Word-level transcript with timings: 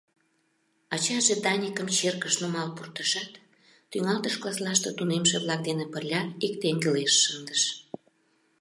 Ачаже 0.93 1.35
Даникым 1.43 1.87
черкыш 1.97 2.35
нумал 2.41 2.69
пуртышат, 2.75 3.29
тӱҥалтыш 3.91 4.35
класслаште 4.41 4.89
тунемше-влак 4.97 5.61
дене 5.69 5.85
пырля 5.93 6.21
ик 6.45 6.53
теҥгылеш 6.61 7.13
шындыш. 7.23 7.63